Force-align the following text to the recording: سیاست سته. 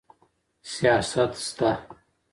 سیاست 0.71 1.31
سته. 1.45 1.71